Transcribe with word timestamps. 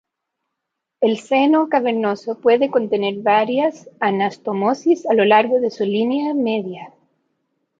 El 0.99 1.19
seno 1.19 1.69
cavernoso 1.69 2.39
puede 2.39 2.71
contener 2.71 3.21
varias 3.21 3.87
anastomosis 3.99 5.05
a 5.05 5.13
lo 5.13 5.25
largo 5.25 5.59
de 5.59 5.69
su 5.69 5.83
línea 5.83 6.33
media. 6.33 6.91